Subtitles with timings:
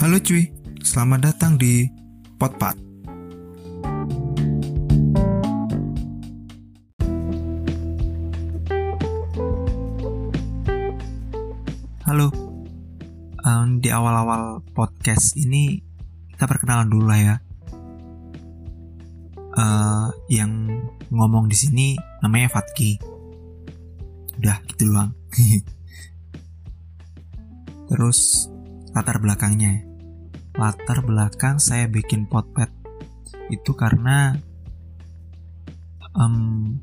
[0.00, 0.48] Halo cuy,
[0.80, 1.84] selamat datang di
[2.40, 2.72] Potpat.
[12.08, 12.32] Halo,
[13.44, 15.84] um, di awal-awal podcast ini
[16.32, 17.36] kita perkenalan dulu lah ya.
[19.52, 20.80] Uh, yang
[21.12, 22.96] ngomong di sini namanya Fatki.
[24.40, 25.12] Udah gitu doang.
[27.92, 28.48] Terus
[28.96, 29.89] latar belakangnya.
[30.56, 32.70] Latar belakang saya bikin potpet.
[33.50, 34.34] Itu karena
[36.14, 36.78] um,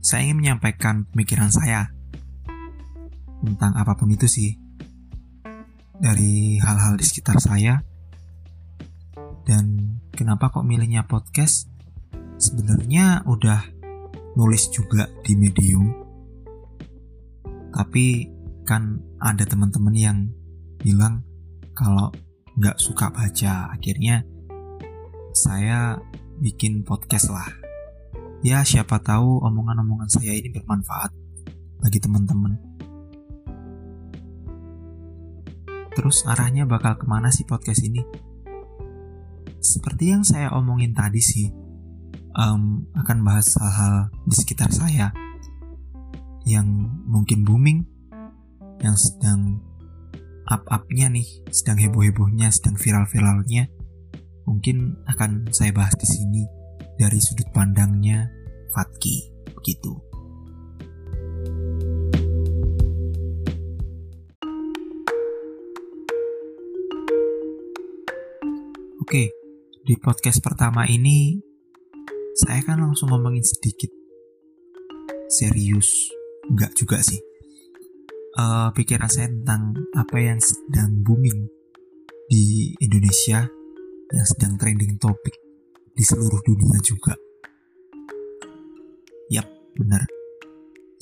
[0.00, 1.90] saya ingin menyampaikan pemikiran saya
[3.42, 4.50] tentang apa pun itu sih.
[5.96, 7.80] Dari hal-hal di sekitar saya.
[9.46, 11.70] Dan kenapa kok milihnya podcast?
[12.36, 13.62] Sebenarnya udah
[14.36, 15.88] nulis juga di medium.
[17.72, 18.28] Tapi
[18.66, 20.18] kan ada teman-teman yang
[20.82, 21.24] bilang
[21.72, 22.12] kalau
[22.56, 23.70] nggak suka baca.
[23.76, 24.24] Akhirnya
[25.36, 26.00] saya
[26.40, 27.48] bikin podcast lah.
[28.40, 31.12] Ya siapa tahu omongan-omongan saya ini bermanfaat
[31.80, 32.56] bagi teman-teman.
[35.96, 38.04] Terus arahnya bakal ke mana sih podcast ini?
[39.60, 41.48] Seperti yang saya omongin tadi sih
[42.36, 45.12] um, akan bahas hal-hal di sekitar saya
[46.46, 46.68] yang
[47.08, 47.82] mungkin booming
[48.84, 49.58] yang sedang
[50.46, 53.66] up-upnya nih, sedang heboh-hebohnya, sedang viral-viralnya,
[54.46, 56.42] mungkin akan saya bahas di sini
[56.94, 58.30] dari sudut pandangnya
[58.70, 59.92] Fatki, begitu.
[69.06, 69.30] Oke,
[69.86, 71.38] di podcast pertama ini
[72.38, 73.90] saya kan langsung ngomongin sedikit
[75.30, 76.10] serius,
[76.50, 77.25] enggak juga sih
[78.36, 81.48] uh, pikiran saya tentang apa yang sedang booming
[82.28, 83.48] di Indonesia
[84.12, 85.34] yang sedang trending topik
[85.96, 87.16] di seluruh dunia juga.
[89.32, 90.04] Yap, benar.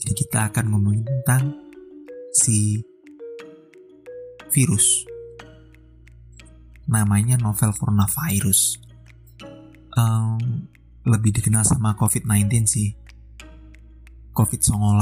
[0.00, 1.52] Jadi kita akan ngomongin tentang
[2.32, 2.80] si
[4.54, 5.04] virus.
[6.88, 8.80] Namanya novel coronavirus.
[9.94, 10.68] Um,
[11.04, 12.88] lebih dikenal sama COVID-19 sih.
[14.34, 14.98] COVID-19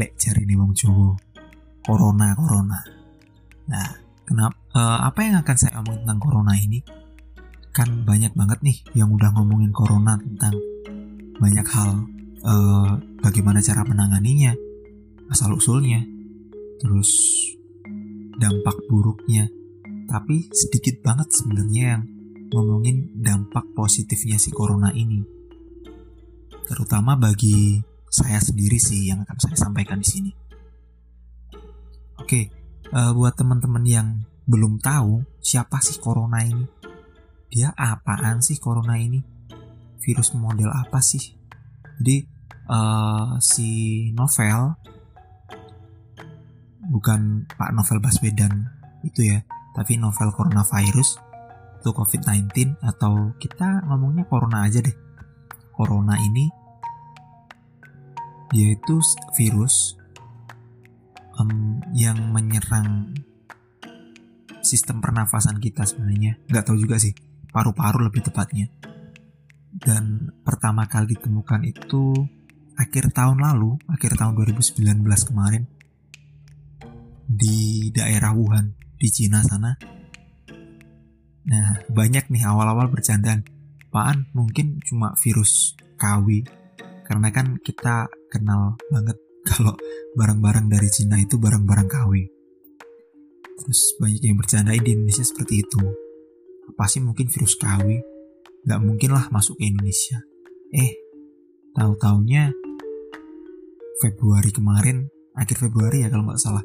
[0.00, 1.29] lek cari nih wong Jowo
[1.84, 2.80] corona corona.
[3.70, 3.88] Nah,
[4.26, 4.56] kenapa?
[4.70, 6.78] Uh, apa yang akan saya omongin tentang corona ini?
[7.70, 10.54] Kan banyak banget nih yang udah ngomongin corona tentang
[11.38, 11.90] banyak hal.
[12.40, 14.56] Uh, bagaimana cara menanganinya,
[15.28, 16.00] asal usulnya,
[16.80, 17.12] terus
[18.40, 19.46] dampak buruknya.
[20.08, 22.02] Tapi sedikit banget sebenarnya yang
[22.50, 25.22] ngomongin dampak positifnya si corona ini.
[26.66, 27.78] Terutama bagi
[28.10, 30.30] saya sendiri sih yang akan saya sampaikan di sini.
[32.30, 32.46] Oke,
[32.94, 36.62] uh, buat teman-teman yang belum tahu siapa sih corona ini,
[37.50, 39.18] dia apaan sih corona ini?
[39.98, 41.18] Virus model apa sih?
[41.98, 42.22] Jadi
[42.70, 43.66] uh, si
[44.14, 44.78] novel
[46.94, 48.62] bukan Pak Novel Baswedan
[49.02, 49.42] itu ya,
[49.74, 51.18] tapi novel coronavirus
[51.82, 54.94] itu COVID-19 atau kita ngomongnya corona aja deh.
[55.74, 56.46] Corona ini
[58.54, 59.02] yaitu
[59.34, 59.98] virus
[61.40, 63.16] um, yang menyerang
[64.60, 66.36] sistem pernafasan kita sebenarnya.
[66.46, 67.16] Nggak tahu juga sih
[67.48, 68.68] paru-paru lebih tepatnya.
[69.70, 72.12] Dan pertama kali ditemukan itu
[72.76, 75.64] akhir tahun lalu akhir tahun 2019 kemarin
[77.30, 79.72] di daerah Wuhan di Cina sana.
[81.46, 83.46] Nah banyak nih awal-awal bercandaan.
[83.90, 86.46] Apaan mungkin cuma virus KW
[87.10, 89.18] karena kan kita kenal banget
[89.48, 89.74] kalau
[90.16, 92.12] barang-barang dari Cina itu barang-barang KW.
[93.60, 95.82] Terus banyak yang bercanda di Indonesia seperti itu.
[96.72, 97.86] Apa sih mungkin virus KW?
[98.64, 100.20] Gak mungkin lah masuk ke Indonesia.
[100.70, 100.96] Eh,
[101.76, 102.52] tahu-taunya
[104.00, 106.64] Februari kemarin, akhir Februari ya kalau nggak salah,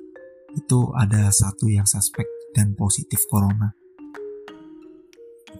[0.55, 2.23] itu ada satu yang suspek
[2.55, 3.75] dan positif corona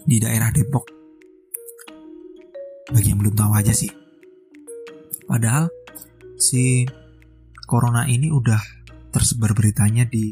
[0.08, 0.88] di daerah Depok.
[2.96, 3.92] Bagi yang belum tahu aja sih.
[5.26, 5.68] Padahal
[6.38, 6.86] si
[7.66, 8.62] corona ini udah
[9.12, 10.32] tersebar beritanya di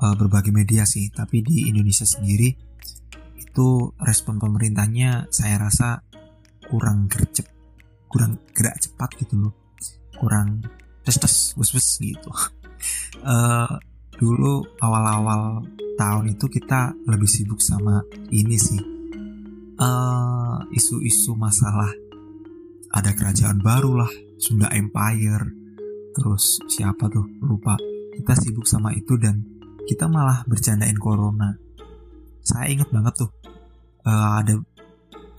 [0.00, 2.48] uh, berbagai media sih, tapi di Indonesia sendiri
[3.36, 6.00] itu respon pemerintahnya saya rasa
[6.70, 7.50] kurang gercep,
[8.06, 9.54] kurang gerak cepat gitu loh,
[10.16, 10.62] kurang
[11.02, 12.30] tes tes bus bus gitu.
[13.26, 13.74] uh,
[14.20, 15.64] dulu awal-awal
[15.96, 19.00] tahun itu kita lebih sibuk sama ini sih.
[19.80, 21.88] Eh, isu-isu uh, masalah
[22.92, 25.59] ada kerajaan baru lah Sunda Empire
[26.16, 27.78] terus siapa tuh lupa
[28.16, 29.40] kita sibuk sama itu dan
[29.86, 31.54] kita malah bercandain corona
[32.40, 33.30] saya ingat banget tuh
[34.04, 34.58] uh, ada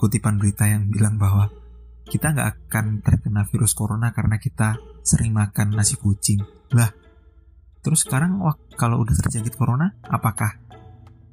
[0.02, 1.50] kutipan berita yang bilang bahwa
[2.12, 6.44] kita nggak akan terkena virus corona karena kita sering makan nasi kucing.
[6.76, 6.92] Lah,
[7.80, 10.60] terus sekarang wah, kalau udah terjangkit corona, apakah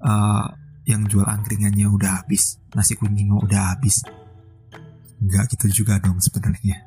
[0.04, 0.46] uh,
[0.86, 4.06] yang jual angkringannya udah habis, nasi kucingnya udah habis?
[5.18, 6.78] Nggak gitu juga dong sebenarnya.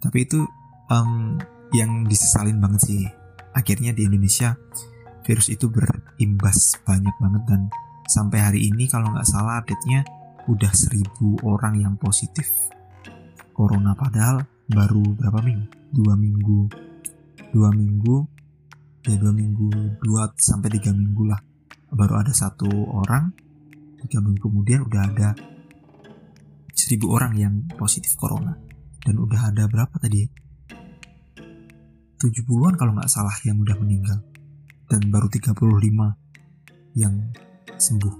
[0.00, 0.40] Tapi itu
[0.88, 1.36] um,
[1.72, 3.02] yang disesalin banget sih.
[3.52, 4.56] Akhirnya di Indonesia
[5.24, 7.60] virus itu berimbas banyak banget dan
[8.08, 10.04] sampai hari ini kalau nggak salah update-nya
[10.50, 12.50] udah seribu orang yang positif
[13.54, 15.68] corona padahal baru berapa minggu?
[15.92, 16.60] Dua minggu.
[17.52, 18.16] Dua minggu
[19.02, 21.40] ya dua minggu dua sampai tiga minggu lah.
[21.92, 23.32] Baru ada satu orang
[24.00, 25.28] tiga minggu kemudian udah ada
[26.72, 28.56] seribu orang yang positif corona.
[29.02, 30.41] Dan udah ada berapa tadi
[32.22, 34.22] 70-an kalau nggak salah yang udah meninggal.
[34.86, 35.58] Dan baru 35
[36.94, 37.14] yang
[37.74, 38.14] sembuh.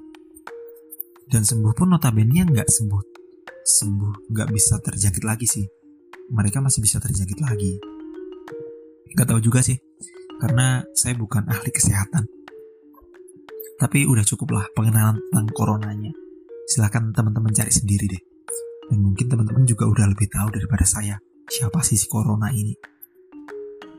[1.31, 3.03] Dan sembuh pun notabene nggak sembuh.
[3.63, 5.67] Sembuh nggak bisa terjangkit lagi sih.
[6.35, 7.79] Mereka masih bisa terjangkit lagi.
[9.15, 9.79] Nggak tahu juga sih
[10.43, 12.27] karena saya bukan ahli kesehatan.
[13.79, 16.11] Tapi udah cukup lah pengenalan tentang coronanya.
[16.67, 18.23] Silahkan teman-teman cari sendiri deh.
[18.91, 21.17] Dan mungkin teman-teman juga udah lebih tahu daripada saya
[21.53, 22.73] siapa sih si corona ini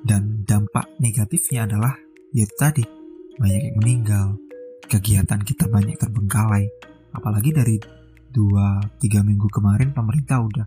[0.03, 1.95] dan dampak negatifnya adalah
[2.35, 2.83] ya tadi
[3.39, 4.27] banyak yang meninggal.
[4.83, 6.67] Kegiatan kita banyak terbengkalai.
[7.15, 7.79] Apalagi dari
[8.29, 10.65] dua tiga minggu kemarin pemerintah udah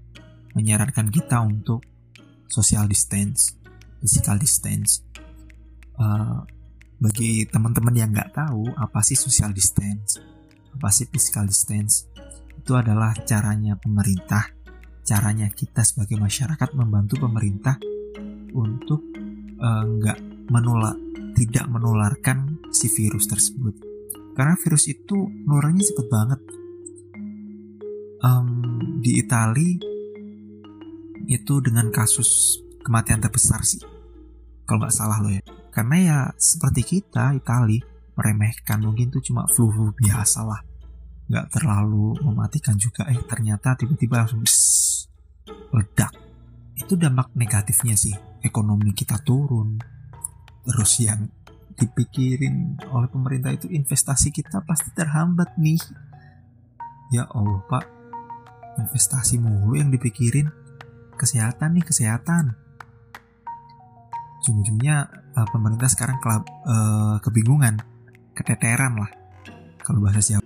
[0.57, 1.85] menyarankan kita untuk
[2.49, 3.55] social distance,
[4.01, 5.05] physical distance.
[5.97, 6.43] Uh,
[6.97, 10.17] bagi teman-teman yang nggak tahu apa sih social distance,
[10.73, 12.09] apa sih physical distance,
[12.57, 14.49] itu adalah caranya pemerintah,
[15.05, 17.77] caranya kita sebagai masyarakat membantu pemerintah
[18.57, 19.05] untuk
[19.61, 20.19] uh, nggak
[20.53, 20.97] menular,
[21.37, 23.75] tidak menularkan si virus tersebut.
[24.37, 25.17] Karena virus itu
[25.49, 26.41] nuranya cepet banget,
[28.21, 28.49] um,
[29.01, 29.71] di Itali
[31.27, 33.83] itu dengan kasus kematian terbesar sih
[34.67, 35.43] kalau nggak salah lo ya.
[35.71, 37.79] Karena ya seperti kita Itali
[38.19, 40.61] meremehkan mungkin itu cuma flu flu biasa lah.
[41.31, 44.43] Nggak terlalu mematikan juga eh ternyata tiba-tiba langsung
[45.71, 46.13] ledak
[46.87, 48.15] itu dampak negatifnya sih.
[48.47, 49.83] Ekonomi kita turun.
[50.63, 51.27] Terus yang
[51.75, 55.83] dipikirin oleh pemerintah itu investasi kita pasti terhambat nih.
[57.11, 57.85] Ya Allah pak.
[58.79, 60.47] Investasi mulu yang dipikirin.
[61.19, 62.55] Kesehatan nih kesehatan.
[64.47, 67.83] Ujung-ujungnya uh, pemerintah sekarang kelab, uh, kebingungan.
[68.31, 69.11] Keteteran lah.
[69.83, 70.46] Kalau bahasa siapa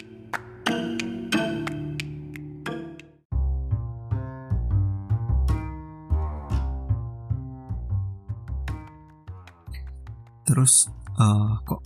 [10.60, 11.80] terus uh, kok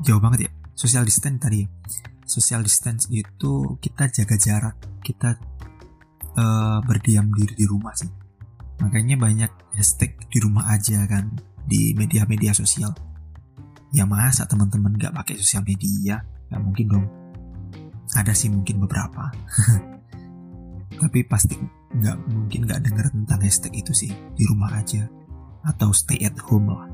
[0.00, 0.50] jauh banget ya?
[0.72, 1.60] Social distance tadi.
[2.24, 5.36] Social distance itu kita jaga jarak kita
[6.40, 8.08] uh, berdiam diri di rumah sih.
[8.80, 11.28] Makanya banyak hashtag di rumah aja kan
[11.68, 12.96] di media-media sosial.
[13.92, 16.24] Ya masa teman-teman gak pakai sosial media?
[16.48, 17.06] Nggak mungkin dong.
[18.16, 19.28] Ada sih mungkin beberapa.
[21.04, 21.60] Tapi pasti
[21.90, 25.04] nggak mungkin nggak dengar tentang hashtag itu sih di rumah aja.
[25.68, 26.89] Atau stay at home lah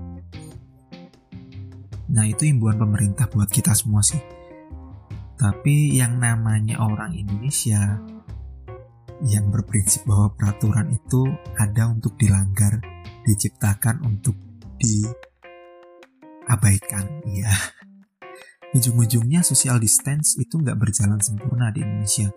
[2.10, 4.20] nah itu imbuan pemerintah buat kita semua sih
[5.36, 8.00] tapi yang namanya orang Indonesia
[9.24, 11.24] yang berprinsip bahwa peraturan itu
[11.56, 12.80] ada untuk dilanggar,
[13.24, 14.36] diciptakan untuk
[16.44, 17.24] diabaikan.
[17.32, 17.48] Ya,
[18.76, 22.28] ujung-ujungnya social distance itu nggak berjalan sempurna di Indonesia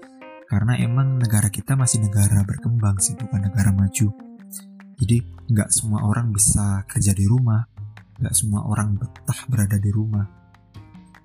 [0.50, 4.08] karena emang negara kita masih negara berkembang sih, bukan negara maju.
[5.00, 7.64] Jadi nggak semua orang bisa kerja di rumah,
[8.20, 10.28] nggak semua orang betah berada di rumah,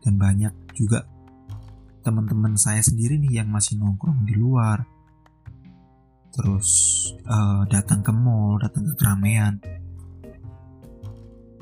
[0.02, 1.06] dan banyak juga
[2.04, 4.84] teman-teman saya sendiri nih yang masih nongkrong di luar,
[6.30, 6.70] terus
[7.24, 9.56] uh, datang ke mall, datang ke keramaian.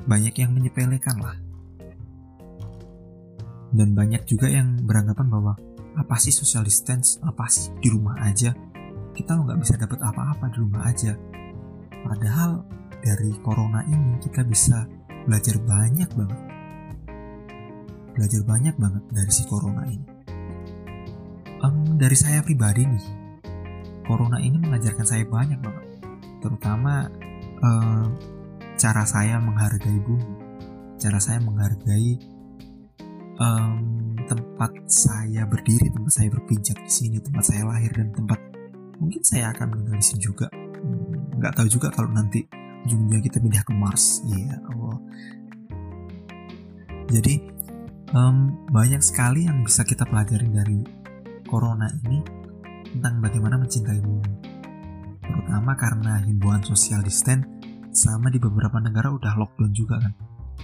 [0.03, 1.37] Banyak yang menyepelekan lah.
[3.71, 5.53] Dan banyak juga yang beranggapan bahwa
[5.95, 8.51] apa sih social distance, apa sih di rumah aja.
[9.15, 11.15] Kita nggak bisa dapat apa-apa di rumah aja.
[12.03, 12.67] Padahal
[12.99, 14.83] dari corona ini kita bisa
[15.25, 16.41] belajar banyak banget.
[18.13, 20.07] Belajar banyak banget dari si corona ini.
[21.63, 23.05] Um, dari saya pribadi nih,
[24.03, 25.83] corona ini mengajarkan saya banyak banget
[26.43, 27.07] terutama
[27.63, 28.07] uh,
[28.75, 30.35] cara saya menghargai bumi
[30.99, 32.19] cara saya menghargai
[33.39, 38.39] um, tempat saya berdiri tempat saya berpijak di sini tempat saya lahir dan tempat
[38.99, 42.43] mungkin saya akan meninggal di sini juga hmm, nggak tahu juga kalau nanti
[42.83, 44.97] ujungnya kita pindah ke Mars ya yeah, Allah
[47.13, 47.33] jadi
[48.15, 50.79] um, banyak sekali yang bisa kita pelajari dari
[51.45, 52.23] corona ini
[52.93, 54.33] tentang bagaimana mencintai bumi.
[55.21, 57.45] Terutama karena himbauan social distance
[57.93, 60.13] sama di beberapa negara udah lockdown juga kan.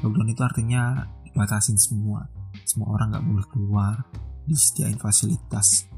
[0.02, 2.26] Lockdown itu artinya dibatasin semua.
[2.66, 3.96] Semua orang nggak boleh keluar,
[4.46, 5.90] disediain fasilitas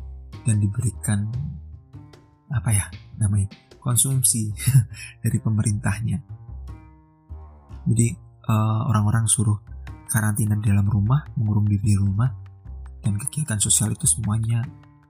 [0.48, 1.28] dan diberikan
[2.52, 2.86] apa ya
[3.22, 4.50] namanya konsumsi
[5.24, 6.18] dari pemerintahnya.
[7.86, 8.08] Jadi
[8.50, 9.58] uh, orang-orang suruh
[10.10, 12.30] karantina di dalam rumah, mengurung diri di rumah,
[13.02, 14.62] dan kegiatan sosial itu semuanya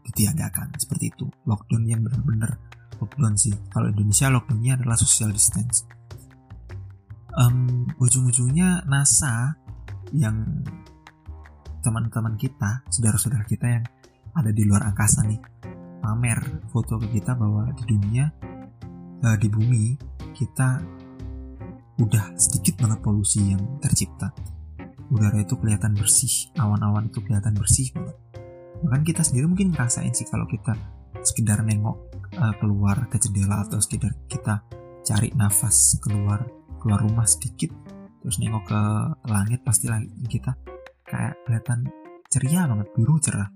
[0.08, 1.26] ditiadakan seperti itu.
[1.48, 2.56] Lockdown yang benar-benar
[3.02, 3.54] lockdown sih.
[3.74, 5.84] Kalau Indonesia lockdownnya adalah social distance.
[7.32, 9.56] Um, ujung-ujungnya NASA
[10.12, 10.64] yang
[11.82, 13.86] teman-teman kita, saudara-saudara kita yang
[14.38, 15.40] ada di luar angkasa nih,
[16.02, 18.26] pamer foto ke kita bahwa di dunia,
[19.22, 19.96] uh, di bumi
[20.34, 20.82] kita
[22.02, 24.34] udah sedikit banget polusi yang tercipta.
[25.14, 28.18] Udara itu kelihatan bersih awan-awan itu kelihatan bersih banget.
[28.82, 30.74] Bahkan kita sendiri mungkin ngerasain sih kalau kita
[31.22, 31.98] sekedar nengok
[32.42, 34.66] uh, keluar ke jendela atau sekedar kita
[35.06, 36.46] cari nafas keluar
[36.82, 37.70] keluar rumah sedikit
[38.22, 38.82] terus nengok ke
[39.30, 40.58] langit pasti langit kita
[41.06, 41.90] kayak kelihatan
[42.32, 43.50] ceria banget biru cerah.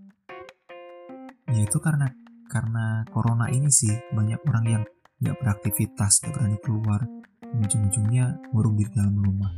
[1.50, 2.10] Ya itu karena
[2.48, 4.84] karena corona ini sih banyak orang yang
[5.22, 7.02] nggak beraktivitas gak berani keluar.
[7.56, 9.52] Ujung-ujungnya ngurung di dalam rumah.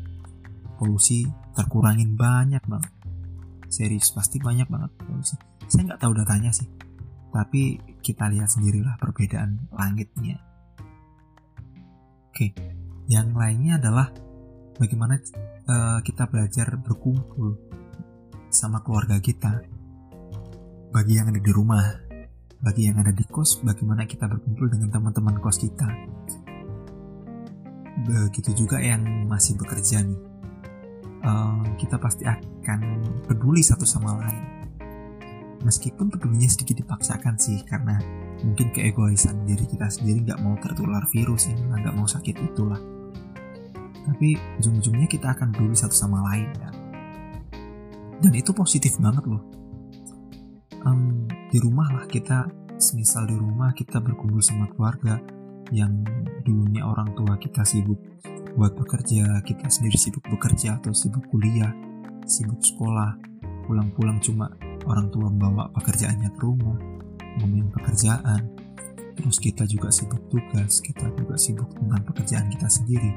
[0.78, 1.26] Polusi
[1.58, 2.94] terkurangin banyak banget.
[3.68, 5.36] Serius pasti banyak banget polusi.
[5.66, 6.70] Saya nggak tahu datanya sih.
[7.34, 10.40] Tapi kita lihat sendirilah perbedaan langitnya.
[12.32, 12.78] Oke
[13.08, 14.12] yang lainnya adalah
[14.76, 15.16] bagaimana
[15.68, 17.56] uh, kita belajar berkumpul
[18.52, 19.64] sama keluarga kita.
[20.92, 22.07] Bagi yang ada di rumah
[22.58, 25.86] bagi yang ada di kos bagaimana kita berkumpul dengan teman-teman kos kita?
[28.06, 30.22] Begitu juga yang masih bekerja nih.
[31.28, 32.80] Uh, kita pasti akan
[33.26, 34.46] peduli satu sama lain.
[35.66, 37.98] Meskipun pedulinya sedikit dipaksakan sih karena
[38.46, 42.80] mungkin keegoisan diri kita sendiri nggak mau tertular virus ini nggak mau sakit itulah.
[44.08, 46.72] Tapi ujung-ujungnya kita akan peduli satu sama lain ya.
[48.18, 49.44] Dan itu positif banget loh.
[50.88, 55.18] Um, di rumah lah kita semisal di rumah kita berkumpul sama keluarga
[55.72, 56.04] yang
[56.44, 58.00] dulunya orang tua kita sibuk
[58.58, 61.70] buat bekerja, kita sendiri sibuk bekerja atau sibuk kuliah,
[62.26, 63.14] sibuk sekolah,
[63.70, 64.50] pulang-pulang cuma
[64.90, 66.78] orang tua membawa pekerjaannya ke rumah,
[67.38, 68.42] ngomongin pekerjaan,
[69.14, 73.12] terus kita juga sibuk tugas, kita juga sibuk tentang pekerjaan kita sendiri.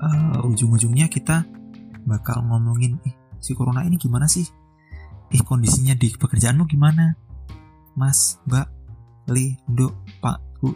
[0.00, 1.44] Uh, ujung-ujungnya kita
[2.08, 4.48] bakal ngomongin, eh si corona ini gimana sih?
[5.28, 7.12] Eh kondisinya di pekerjaanmu gimana?
[7.96, 8.68] Mas, Mbak,
[9.32, 10.70] Li, Dok, Pak, Bu,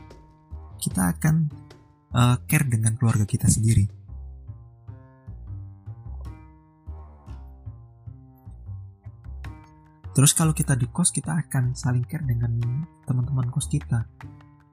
[0.81, 1.53] kita akan
[2.17, 3.85] uh, care dengan keluarga kita sendiri.
[10.11, 12.57] Terus kalau kita di kos kita akan saling care dengan
[13.07, 14.05] teman-teman kos kita.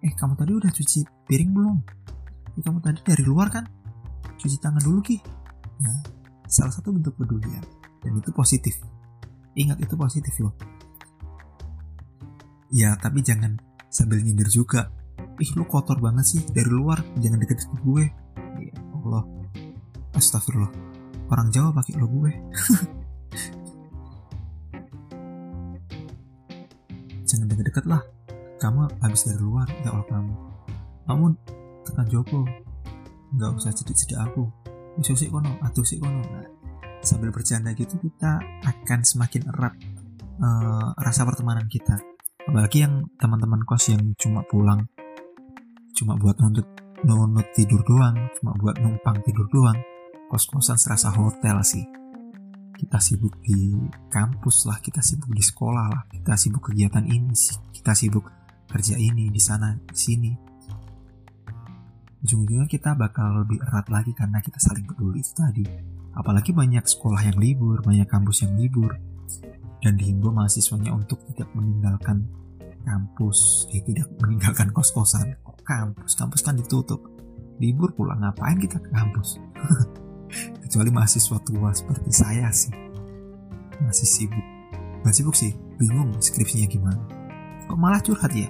[0.02, 1.78] Eh kamu tadi udah cuci piring belum?
[2.58, 3.64] Eh, kamu tadi dari luar kan?
[4.40, 5.18] Cuci tangan dulu ki.
[5.84, 6.00] Nah,
[6.50, 7.62] salah satu bentuk pedulian
[8.02, 8.82] dan itu positif.
[9.54, 10.77] Ingat itu positif loh.
[12.74, 13.56] Ya tapi jangan
[13.88, 14.92] sambil nyindir juga.
[15.38, 18.04] Ih lu kotor banget sih dari luar jangan deket deket gue.
[18.60, 19.24] Ya Allah.
[20.18, 20.72] Astagfirullah.
[21.28, 22.32] Orang Jawa pakai lo gue.
[27.28, 28.02] Jangan deket-deket lah.
[28.58, 30.34] Kamu habis dari luar ya Allah kamu.
[31.06, 31.26] Kamu
[31.86, 32.42] tekan Joko
[33.36, 34.48] nggak usah cedik-cedik aku.
[34.98, 36.24] Bisa sih kono atau sih kono.
[36.24, 36.48] Nah,
[37.06, 39.76] sambil bercanda gitu kita akan semakin erat
[40.42, 42.02] uh, rasa pertemanan kita
[42.48, 44.88] apalagi yang teman-teman kos yang cuma pulang
[45.98, 46.68] cuma buat nuntut
[47.06, 49.78] nunut tidur doang, cuma buat numpang tidur doang.
[50.28, 51.86] Kos-kosan serasa hotel sih.
[52.78, 53.74] Kita sibuk di
[54.10, 58.30] kampus lah, kita sibuk di sekolah lah, kita sibuk kegiatan ini sih, kita sibuk
[58.70, 60.32] kerja ini di sana di sini.
[62.22, 65.66] Ujung-ujungnya kita bakal lebih erat lagi karena kita saling peduli tadi.
[66.14, 68.94] Apalagi banyak sekolah yang libur, banyak kampus yang libur,
[69.82, 72.26] dan dihimbau mahasiswanya untuk tidak meninggalkan
[72.88, 75.36] kampus, eh, tidak meninggalkan kos-kosan.
[75.68, 76.16] Kampus?
[76.16, 77.04] Kampus kan ditutup.
[77.60, 79.42] Libur pulang ngapain kita ke kampus?
[80.64, 82.72] Kecuali mahasiswa tua seperti saya sih.
[83.84, 84.46] Masih sibuk.
[85.04, 87.04] Gak sibuk sih bingung skripsinya gimana.
[87.68, 88.50] Kok malah curhat ya?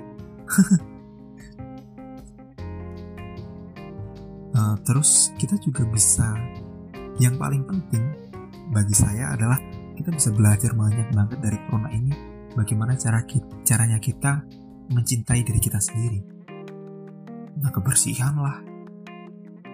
[4.53, 6.37] Uh, terus kita juga bisa
[7.17, 8.05] yang paling penting
[8.69, 9.57] bagi saya adalah
[9.97, 12.13] kita bisa belajar banyak banget dari corona ini.
[12.53, 14.45] Bagaimana cara kita, caranya kita
[14.93, 16.21] mencintai diri kita sendiri.
[17.57, 18.61] Nah kebersihan lah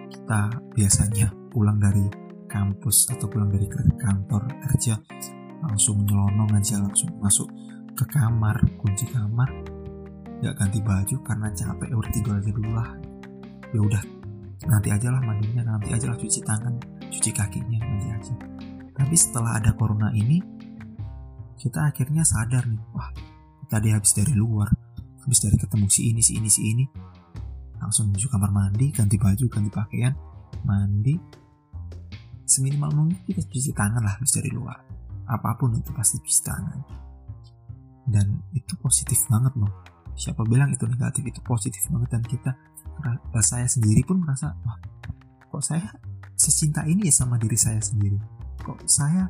[0.08, 0.40] kita
[0.72, 2.08] biasanya pulang dari
[2.48, 3.68] kampus atau pulang dari
[4.00, 4.96] kantor kerja
[5.64, 7.48] langsung nyelonong aja langsung masuk
[7.92, 9.48] ke kamar kunci kamar.
[10.40, 12.90] Nggak ganti baju karena capek udah tidur aja dulu lah.
[13.74, 14.02] Ya udah
[14.64, 16.74] nanti aja lah mandinya nanti aja lah cuci tangan
[17.12, 18.34] cuci kakinya nanti aja
[18.94, 20.38] tapi setelah ada corona ini
[21.58, 23.10] kita akhirnya sadar nih wah
[23.66, 24.70] tadi habis dari luar
[25.24, 26.84] habis dari ketemu si ini si ini si ini.
[27.80, 30.12] Langsung menuju kamar mandi ganti baju ganti pakaian
[30.68, 31.16] mandi.
[32.44, 34.76] Seminimal mungkin kita cuci tangan lah habis dari luar.
[35.24, 36.78] Apa pun itu pasti cuci tangan.
[38.04, 39.72] Dan itu positif banget loh.
[40.14, 42.52] Siapa bilang itu negatif itu positif banget dan kita
[43.42, 44.78] saya sendiri pun merasa wah
[45.50, 45.82] kok saya
[46.38, 48.16] secinta ini ya sama diri saya sendiri
[48.62, 49.26] kok saya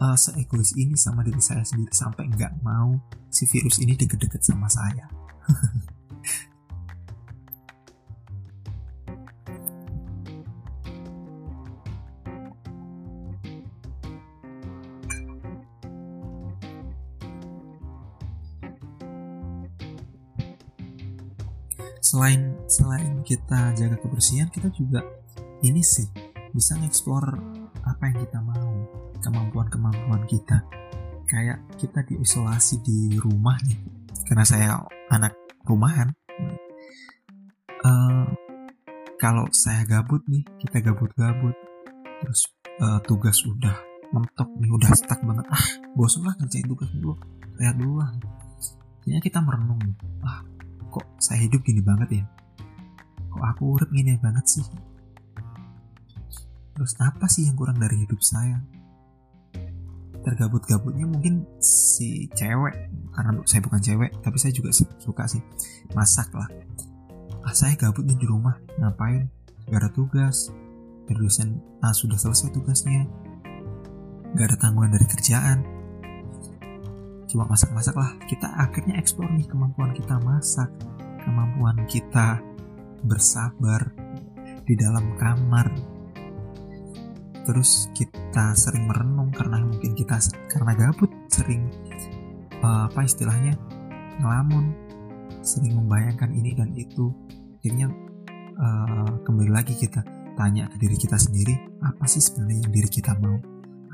[0.00, 2.96] uh, seegois ini sama diri saya sendiri sampai nggak mau
[3.28, 5.06] si virus ini deket-deket sama saya?
[22.08, 25.04] Selain selain kita jaga kebersihan kita juga
[25.60, 26.08] ini sih
[26.56, 27.36] bisa ngeksplor
[27.88, 28.68] apa yang kita mau
[29.24, 30.60] kemampuan-kemampuan kita.
[31.28, 33.78] Kayak kita diisolasi di rumah nih
[34.28, 34.80] karena saya
[35.12, 36.12] anak rumahan.
[37.84, 38.26] Uh,
[39.20, 41.54] kalau saya gabut nih kita gabut-gabut
[42.22, 42.48] terus
[42.82, 43.76] uh, tugas udah
[44.12, 45.44] mentok nih udah stuck banget.
[45.52, 47.18] Ah bosan lah ngerjain tugas dulu
[47.58, 48.10] lihat dulu lah
[49.02, 49.82] kayaknya kita merenung
[50.22, 50.46] ah
[50.88, 52.24] kok saya hidup gini banget ya?
[53.28, 54.64] Kok aku urip gini banget sih
[56.78, 58.62] terus apa sih yang kurang dari hidup saya?
[60.22, 62.74] Tergabut-gabutnya mungkin si cewek
[63.10, 65.42] karena saya bukan cewek tapi saya juga suka sih
[65.98, 66.46] masak lah.
[67.42, 69.26] Ah saya gabut nih di rumah ngapain?
[69.66, 70.54] Gak ada tugas.
[71.10, 71.18] Dari
[71.82, 73.10] ah sudah selesai tugasnya.
[74.38, 75.66] Gak ada tanggungan dari kerjaan.
[77.26, 78.14] Cuma masak-masak lah.
[78.30, 80.70] Kita akhirnya eksplor nih kemampuan kita masak
[81.28, 82.40] kemampuan kita
[83.04, 83.92] bersabar
[84.64, 85.97] di dalam kamar
[87.48, 90.20] terus kita sering merenung karena mungkin kita
[90.52, 91.72] karena gabut sering
[92.60, 93.56] uh, apa istilahnya
[94.20, 94.76] ngelamun
[95.40, 97.08] sering membayangkan ini dan itu.
[97.56, 97.88] Akhirnya
[98.60, 100.04] uh, kembali lagi kita
[100.36, 103.40] tanya ke diri kita sendiri apa sih sebenarnya yang diri kita mau?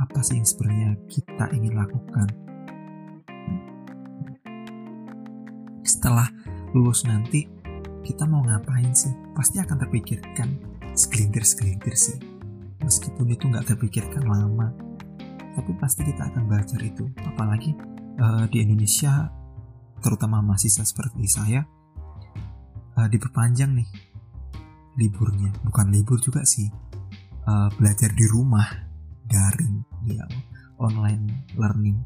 [0.03, 2.29] Apa sih yang sebenarnya kita ingin lakukan?
[5.87, 6.27] Setelah
[6.75, 7.47] lulus nanti
[8.03, 9.15] kita mau ngapain sih?
[9.31, 10.49] Pasti akan terpikirkan
[10.99, 12.34] segelintir-segelintir sih
[12.85, 14.71] meskipun itu nggak terpikirkan lama
[15.55, 17.07] tapi pasti kita akan belajar itu.
[17.23, 17.73] Apalagi
[18.19, 19.31] uh, di Indonesia
[20.03, 21.63] terutama mahasiswa seperti saya
[22.99, 23.89] uh, diperpanjang nih
[24.99, 25.55] liburnya.
[25.63, 26.67] Bukan libur juga sih
[27.47, 28.67] uh, belajar di rumah
[29.25, 30.27] daring ya
[30.83, 31.99] online learning.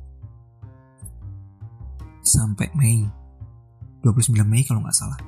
[2.21, 3.09] Sampai Mei
[4.05, 5.19] 29 Mei kalau nggak salah.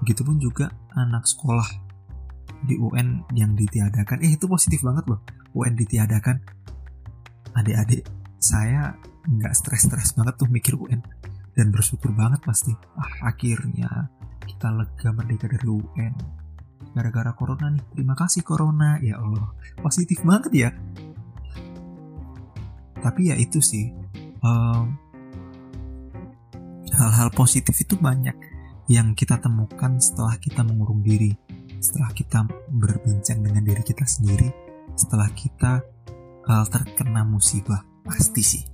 [0.00, 1.89] Begitupun juga anak sekolah
[2.64, 4.20] di UN yang ditiadakan.
[4.24, 5.20] Eh itu positif banget loh.
[5.56, 6.36] UN ditiadakan.
[7.56, 8.06] Adik-adik
[8.40, 8.94] saya
[9.26, 11.04] nggak stres-stres banget tuh mikir UN
[11.56, 12.72] dan bersyukur banget pasti.
[12.96, 14.08] Ah akhirnya
[14.44, 16.14] kita lega merdeka dari UN.
[16.90, 17.84] Gara-gara corona nih.
[17.94, 18.98] Terima kasih corona.
[18.98, 20.70] Ya Allah, positif banget ya.
[23.00, 23.92] Tapi ya itu sih.
[24.40, 24.96] Um,
[26.96, 28.34] hal-hal positif itu banyak
[28.90, 31.30] yang kita temukan setelah kita mengurung diri,
[31.80, 34.52] setelah kita berbincang dengan diri kita sendiri,
[34.92, 35.80] setelah kita
[36.44, 37.80] uh, terkena musibah.
[38.04, 38.64] Pasti sih,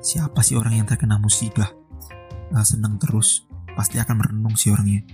[0.00, 1.68] siapa sih orang yang terkena musibah
[2.56, 3.44] uh, senang terus,
[3.76, 5.04] pasti akan merenung si orangnya.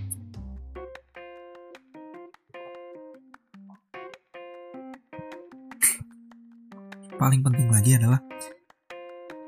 [7.15, 8.19] Paling penting lagi adalah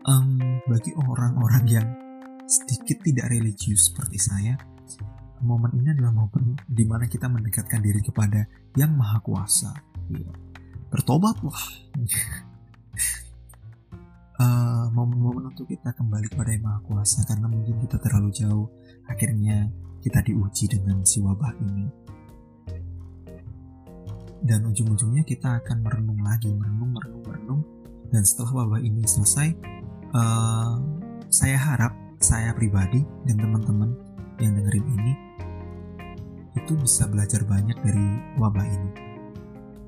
[0.08, 1.88] um, bagi orang-orang yang
[2.47, 4.56] sedikit tidak religius seperti saya,
[5.41, 9.71] momen ini adalah momen di mana kita mendekatkan diri kepada Yang Maha Kuasa.
[10.10, 10.32] Ya.
[10.89, 11.62] Bertobatlah.
[14.39, 18.67] uh, momen-momen untuk kita kembali kepada Yang Maha Kuasa karena mungkin kita terlalu jauh.
[19.06, 19.69] Akhirnya
[20.02, 21.86] kita diuji dengan si wabah ini.
[24.41, 27.62] Dan ujung-ujungnya kita akan merenung lagi, merenung, merenung, merenung.
[28.08, 29.52] Dan setelah wabah ini selesai,
[30.15, 30.80] uh,
[31.28, 33.93] saya harap saya pribadi dan teman-teman
[34.41, 35.27] yang dengerin ini
[36.58, 38.08] itu bisa belajar banyak dari
[38.41, 38.91] wabah ini.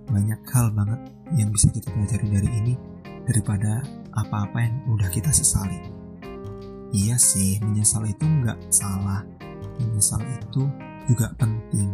[0.10, 1.02] Banyak hal banget
[1.34, 2.74] yang bisa kita pelajari dari ini
[3.26, 3.82] daripada
[4.14, 5.78] apa-apa yang udah kita sesali.
[6.90, 9.22] Iya sih, menyesal itu nggak salah.
[9.82, 10.66] Menyesal itu
[11.06, 11.90] juga penting.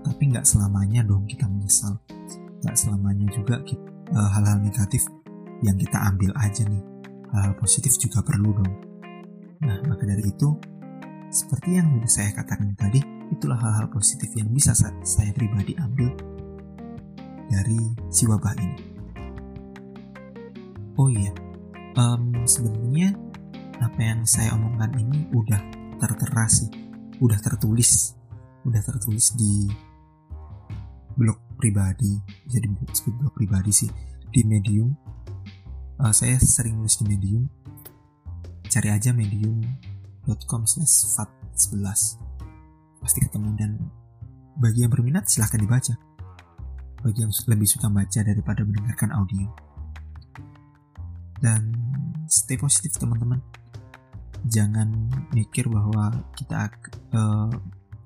[0.00, 2.00] Tapi nggak selamanya dong kita menyesal.
[2.64, 3.60] Nggak selamanya juga
[4.12, 5.04] hal-hal negatif
[5.60, 6.80] yang kita ambil aja nih.
[7.30, 8.72] Hal-hal positif juga perlu dong.
[9.60, 10.56] Nah, maka dari itu,
[11.28, 16.10] seperti yang sudah saya katakan tadi, itulah hal-hal positif yang bisa saya pribadi ambil
[17.50, 17.78] dari
[18.10, 18.78] si wabah ini.
[20.98, 21.32] Oh iya,
[21.96, 23.16] um, sebenarnya
[23.80, 25.60] apa yang saya omongkan ini udah
[25.96, 26.68] tertera sih,
[27.18, 28.14] udah tertulis,
[28.68, 29.70] udah tertulis di
[31.16, 33.90] blog pribadi, jadi disebut blog pribadi sih
[34.30, 34.92] di Medium.
[36.00, 37.44] Uh, saya sering nulis di Medium.
[38.70, 41.26] Cari aja medium.com slash fat
[41.58, 42.29] 11
[43.10, 43.74] pasti ketemu dan
[44.54, 45.98] bagi yang berminat silahkan dibaca.
[47.02, 49.50] Bagi yang lebih suka baca daripada mendengarkan audio.
[51.42, 51.74] Dan
[52.30, 53.42] stay positif teman-teman.
[54.46, 56.70] Jangan mikir bahwa kita
[57.10, 57.50] uh,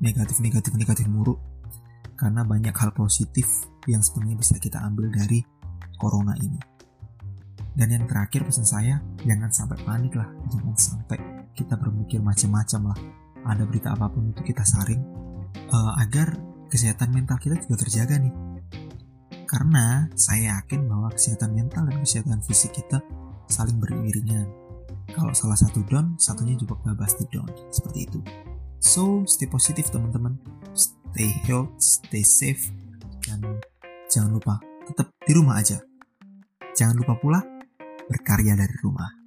[0.00, 1.36] negatif negatif negatif muruk
[2.16, 3.44] karena banyak hal positif
[3.84, 5.44] yang sebenarnya bisa kita ambil dari
[6.00, 6.56] corona ini.
[7.76, 10.32] Dan yang terakhir pesan saya jangan sampai panik lah.
[10.48, 11.20] Jangan sampai
[11.52, 15.00] kita berpikir macam-macam lah ada berita apa pun itu kita saring
[15.70, 16.36] uh, agar
[16.68, 18.34] kesehatan mental kita juga terjaga nih.
[19.44, 22.98] Karena saya yakin bahwa kesehatan mental dan kesehatan fisik kita
[23.46, 24.50] saling beriringan.
[25.14, 27.46] Kalau salah satu down, satunya juga pasti down.
[27.70, 28.18] Seperti itu.
[28.82, 30.34] So, stay positif teman-teman.
[30.74, 32.66] Stay healthy, stay safe.
[33.22, 33.62] Dan
[34.10, 34.58] jangan lupa
[34.90, 35.78] tetap di rumah aja.
[36.74, 37.40] Jangan lupa pula
[38.10, 39.23] berkarya dari rumah.